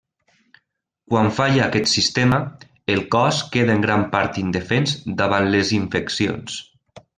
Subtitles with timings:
[1.11, 2.39] Quan falla aquest sistema,
[2.95, 6.61] el cos queda en gran part indefens davant les infeccions.